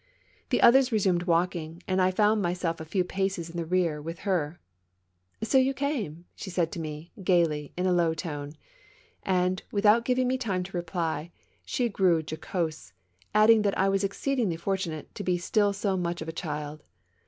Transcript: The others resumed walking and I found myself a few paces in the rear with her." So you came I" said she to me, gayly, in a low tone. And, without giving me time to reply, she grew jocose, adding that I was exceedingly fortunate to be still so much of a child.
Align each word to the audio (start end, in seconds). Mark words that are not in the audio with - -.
The 0.49 0.63
others 0.63 0.91
resumed 0.91 1.21
walking 1.29 1.83
and 1.87 2.01
I 2.01 2.09
found 2.09 2.41
myself 2.41 2.79
a 2.79 2.85
few 2.85 3.03
paces 3.03 3.51
in 3.51 3.57
the 3.57 3.67
rear 3.67 4.01
with 4.01 4.21
her." 4.21 4.59
So 5.43 5.59
you 5.59 5.75
came 5.75 6.25
I" 6.25 6.25
said 6.41 6.69
she 6.69 6.71
to 6.71 6.79
me, 6.79 7.11
gayly, 7.23 7.71
in 7.77 7.85
a 7.85 7.93
low 7.93 8.15
tone. 8.15 8.53
And, 9.21 9.61
without 9.71 10.03
giving 10.03 10.27
me 10.27 10.39
time 10.39 10.63
to 10.63 10.75
reply, 10.75 11.31
she 11.65 11.87
grew 11.87 12.23
jocose, 12.27 12.93
adding 13.35 13.61
that 13.61 13.77
I 13.77 13.89
was 13.89 14.03
exceedingly 14.03 14.57
fortunate 14.57 15.13
to 15.13 15.23
be 15.23 15.37
still 15.37 15.71
so 15.71 15.95
much 15.95 16.19
of 16.23 16.27
a 16.27 16.31
child. 16.33 16.81